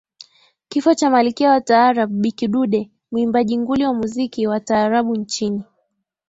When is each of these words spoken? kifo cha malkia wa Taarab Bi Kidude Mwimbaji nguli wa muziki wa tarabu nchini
kifo 0.69 0.93
cha 0.95 1.09
malkia 1.09 1.49
wa 1.49 1.61
Taarab 1.61 2.09
Bi 2.21 2.31
Kidude 2.31 2.91
Mwimbaji 3.11 3.57
nguli 3.57 3.83
wa 3.85 3.93
muziki 3.93 4.47
wa 4.47 4.59
tarabu 4.59 5.15
nchini 5.15 5.63